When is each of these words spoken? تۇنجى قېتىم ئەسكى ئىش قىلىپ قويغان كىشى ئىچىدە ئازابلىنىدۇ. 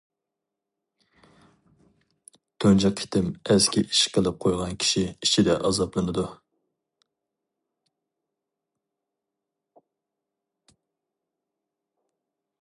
تۇنجى 2.63 2.89
قېتىم 3.01 3.27
ئەسكى 3.55 3.83
ئىش 3.89 4.01
قىلىپ 4.15 4.39
قويغان 4.47 4.79
كىشى 4.85 5.03
ئىچىدە 5.11 5.59
ئازابلىنىدۇ. 5.69 6.25